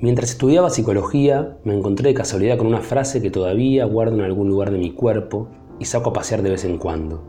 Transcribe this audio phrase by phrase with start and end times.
[0.00, 4.48] Mientras estudiaba psicología, me encontré de casualidad con una frase que todavía guardo en algún
[4.48, 5.48] lugar de mi cuerpo
[5.80, 7.24] y saco a pasear de vez en cuando.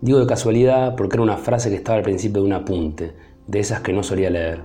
[0.00, 3.14] Digo de casualidad porque era una frase que estaba al principio de un apunte,
[3.48, 4.60] de esas que no solía leer.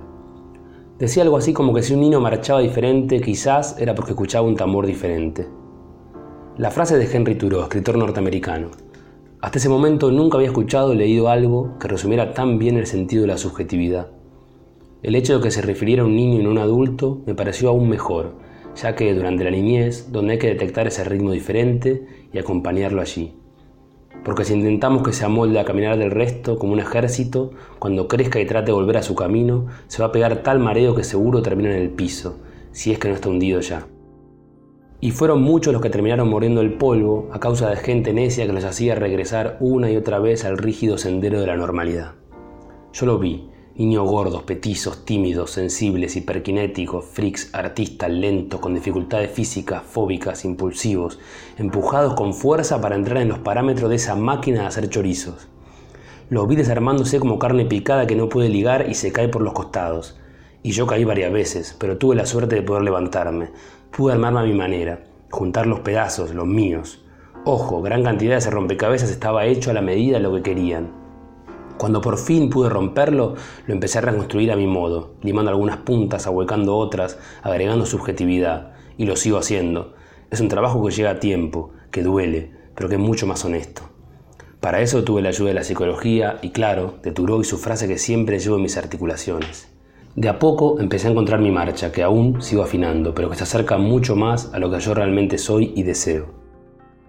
[1.00, 4.56] Decía algo así como que si un niño marchaba diferente, quizás era porque escuchaba un
[4.56, 5.48] tambor diferente.
[6.58, 8.70] La frase de Henry Thoreau, escritor norteamericano.
[9.42, 13.24] Hasta ese momento nunca había escuchado o leído algo que resumiera tan bien el sentido
[13.24, 14.17] de la subjetividad.
[15.04, 17.36] El hecho de que se refiriera a un niño y no a un adulto me
[17.36, 18.34] pareció aún mejor,
[18.76, 23.36] ya que durante la niñez, donde hay que detectar ese ritmo diferente y acompañarlo allí.
[24.24, 28.40] Porque si intentamos que se amolde a caminar del resto como un ejército, cuando crezca
[28.40, 31.44] y trate de volver a su camino, se va a pegar tal mareo que seguro
[31.44, 32.40] termina en el piso,
[32.72, 33.86] si es que no está hundido ya.
[35.00, 38.54] Y fueron muchos los que terminaron muriendo el polvo a causa de gente necia que
[38.54, 42.16] los hacía regresar una y otra vez al rígido sendero de la normalidad.
[42.94, 49.84] Yo lo vi, Niños gordos, petizos, tímidos, sensibles, hiperkinéticos, freaks, artistas, lentos, con dificultades físicas,
[49.84, 51.20] fóbicas, impulsivos,
[51.60, 55.48] empujados con fuerza para entrar en los parámetros de esa máquina de hacer chorizos.
[56.32, 59.54] Los vi desarmándose como carne picada que no puede ligar y se cae por los
[59.54, 60.20] costados.
[60.64, 63.50] Y yo caí varias veces, pero tuve la suerte de poder levantarme.
[63.96, 67.06] Pude armarme a mi manera, juntar los pedazos, los míos.
[67.46, 71.07] Ojo, gran cantidad de ese rompecabezas estaba hecho a la medida de lo que querían.
[71.78, 73.36] Cuando por fin pude romperlo,
[73.68, 79.06] lo empecé a reconstruir a mi modo, limando algunas puntas, ahuecando otras, agregando subjetividad, y
[79.06, 79.94] lo sigo haciendo.
[80.32, 83.84] Es un trabajo que lleva tiempo, que duele, pero que es mucho más honesto.
[84.60, 87.88] Para eso tuve la ayuda de la psicología y, claro, de Turó y su frase
[87.88, 89.72] que siempre llevo en mis articulaciones.
[90.16, 93.44] De a poco empecé a encontrar mi marcha, que aún sigo afinando, pero que se
[93.44, 96.26] acerca mucho más a lo que yo realmente soy y deseo.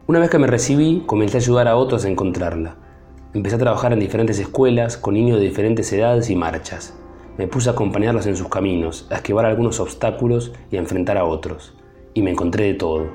[0.06, 2.87] Una vez que me recibí, comencé a ayudar a otros a encontrarla
[3.34, 6.94] Empecé a trabajar en diferentes escuelas con niños de diferentes edades y marchas.
[7.36, 11.26] Me puse a acompañarlos en sus caminos, a esquivar algunos obstáculos y a enfrentar a
[11.26, 11.74] otros.
[12.14, 13.08] Y me encontré de todo.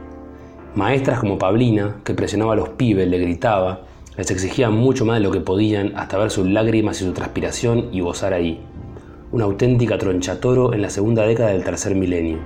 [0.76, 5.24] Maestras como Pablina, que presionaba a los pibes, le gritaba, les exigía mucho más de
[5.24, 8.62] lo que podían hasta ver sus lágrimas y su transpiración y gozar ahí.
[9.32, 12.38] Una auténtica tronchatoro en la segunda década del tercer milenio.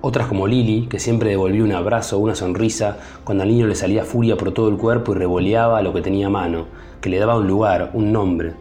[0.00, 3.74] Otras como Lily, que siempre devolvía un abrazo o una sonrisa cuando al niño le
[3.74, 6.66] salía furia por todo el cuerpo y revoleaba lo que tenía a mano,
[7.00, 8.52] que le daba un lugar, un nombre.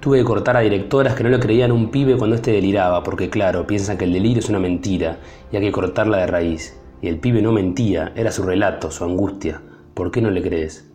[0.00, 3.30] Tuve que cortar a directoras que no le creían un pibe cuando éste deliraba, porque
[3.30, 5.18] claro, piensan que el delirio es una mentira
[5.50, 6.78] y hay que cortarla de raíz.
[7.00, 9.62] Y el pibe no mentía, era su relato, su angustia.
[9.94, 10.90] ¿Por qué no le crees?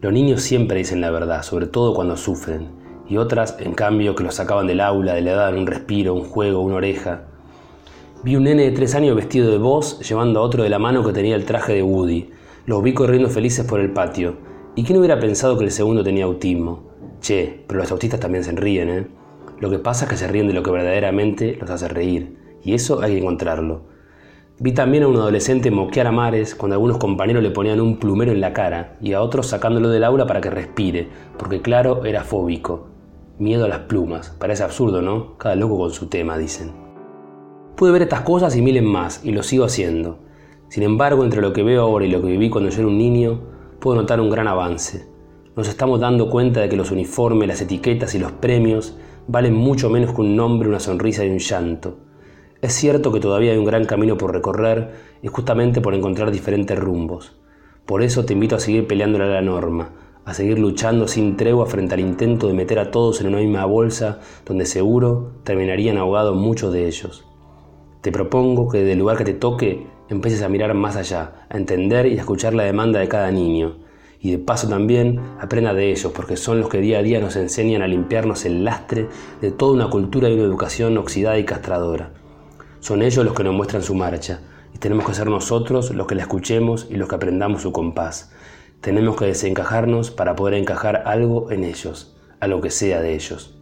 [0.00, 2.68] Los niños siempre dicen la verdad, sobre todo cuando sufren,
[3.08, 6.62] y otras, en cambio, que los sacaban del aula, le daban un respiro, un juego,
[6.62, 7.24] una oreja.
[8.22, 11.02] Vi un nene de tres años vestido de voz llevando a otro de la mano
[11.02, 12.28] que tenía el traje de Woody.
[12.66, 14.34] Los vi corriendo felices por el patio.
[14.74, 16.82] ¿Y quién hubiera pensado que el segundo tenía autismo?
[17.22, 19.06] Che, pero los autistas también se ríen, ¿eh?
[19.58, 22.36] Lo que pasa es que se ríen de lo que verdaderamente los hace reír.
[22.62, 23.84] Y eso hay que encontrarlo.
[24.58, 28.32] Vi también a un adolescente moquear a mares cuando algunos compañeros le ponían un plumero
[28.32, 31.08] en la cara y a otros sacándolo del aula para que respire,
[31.38, 32.88] porque claro, era fóbico.
[33.38, 34.36] Miedo a las plumas.
[34.38, 35.38] Parece absurdo, ¿no?
[35.38, 36.89] Cada loco con su tema, dicen.
[37.80, 40.18] Pude ver estas cosas y miles más, y lo sigo haciendo.
[40.68, 42.98] Sin embargo, entre lo que veo ahora y lo que viví cuando yo era un
[42.98, 43.40] niño,
[43.78, 45.06] puedo notar un gran avance.
[45.56, 48.98] Nos estamos dando cuenta de que los uniformes, las etiquetas y los premios
[49.28, 52.00] valen mucho menos que un nombre, una sonrisa y un llanto.
[52.60, 54.90] Es cierto que todavía hay un gran camino por recorrer
[55.22, 57.40] y justamente por encontrar diferentes rumbos.
[57.86, 59.92] Por eso te invito a seguir peleándole a la norma,
[60.26, 63.64] a seguir luchando sin tregua frente al intento de meter a todos en una misma
[63.64, 67.24] bolsa donde seguro terminarían ahogados muchos de ellos.
[68.00, 72.06] Te propongo que del lugar que te toque empieces a mirar más allá, a entender
[72.06, 73.76] y a escuchar la demanda de cada niño.
[74.22, 77.36] Y de paso también aprenda de ellos, porque son los que día a día nos
[77.36, 79.08] enseñan a limpiarnos el lastre
[79.42, 82.12] de toda una cultura y una educación oxidada y castradora.
[82.80, 84.40] Son ellos los que nos muestran su marcha,
[84.74, 88.32] y tenemos que ser nosotros los que la escuchemos y los que aprendamos su compás.
[88.80, 93.59] Tenemos que desencajarnos para poder encajar algo en ellos, a lo que sea de ellos.